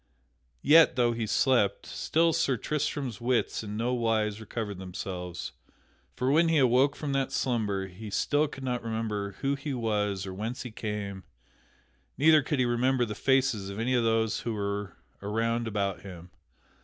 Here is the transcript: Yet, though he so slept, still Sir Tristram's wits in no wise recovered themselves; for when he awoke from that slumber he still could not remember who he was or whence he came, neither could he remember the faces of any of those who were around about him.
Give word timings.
Yet, 0.63 0.95
though 0.95 1.11
he 1.11 1.27
so 1.27 1.41
slept, 1.43 1.85
still 1.85 2.33
Sir 2.33 2.57
Tristram's 2.57 3.21
wits 3.21 3.63
in 3.63 3.77
no 3.77 3.93
wise 3.93 4.41
recovered 4.41 4.79
themselves; 4.79 5.51
for 6.15 6.31
when 6.31 6.49
he 6.49 6.57
awoke 6.57 6.95
from 6.95 7.11
that 7.13 7.31
slumber 7.31 7.85
he 7.85 8.09
still 8.09 8.47
could 8.47 8.63
not 8.63 8.81
remember 8.83 9.33
who 9.41 9.53
he 9.53 9.75
was 9.75 10.25
or 10.25 10.33
whence 10.33 10.63
he 10.63 10.71
came, 10.71 11.23
neither 12.17 12.41
could 12.41 12.57
he 12.57 12.65
remember 12.65 13.05
the 13.05 13.13
faces 13.13 13.69
of 13.69 13.77
any 13.77 13.93
of 13.93 14.03
those 14.03 14.39
who 14.39 14.55
were 14.55 14.97
around 15.21 15.67
about 15.67 16.01
him. 16.01 16.31